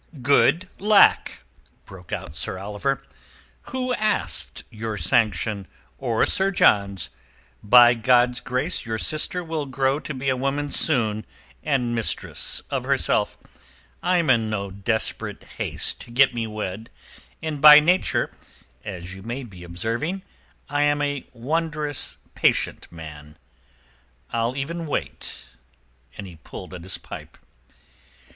"Good 0.23 0.67
lack!" 0.79 1.43
broke 1.85 2.11
out 2.11 2.35
Sir 2.35 2.57
Oliver. 2.57 3.03
"Who 3.69 3.93
asks 3.93 4.63
your 4.71 4.97
sanction 4.97 5.67
or 5.99 6.25
Sir 6.25 6.49
John's? 6.49 7.11
By 7.61 7.93
God's 7.93 8.39
grace 8.39 8.83
your 8.83 8.97
sister 8.97 9.43
will 9.43 9.67
grow 9.67 9.99
to 9.99 10.15
be 10.15 10.27
a 10.27 10.35
woman 10.35 10.71
soon 10.71 11.23
and 11.61 11.93
mistress 11.93 12.63
of 12.71 12.83
herself. 12.83 13.37
I 14.01 14.17
am 14.17 14.31
in 14.31 14.49
no 14.49 14.71
desperate 14.71 15.43
haste 15.59 16.01
to 16.01 16.09
get 16.09 16.33
me 16.33 16.47
wed, 16.47 16.89
and 17.39 17.61
by 17.61 17.79
nature—as 17.79 19.13
you 19.13 19.21
may 19.21 19.43
be 19.43 19.63
observing—I 19.63 20.81
am 20.81 21.03
a 21.03 21.27
wondrous 21.31 22.17
patient 22.33 22.91
man. 22.91 23.37
I'll 24.33 24.55
even 24.55 24.87
wait," 24.87 25.49
And 26.17 26.25
he 26.25 26.37
pulled 26.37 26.73
at 26.73 26.81
his 26.81 26.97
pipe. 26.97 27.37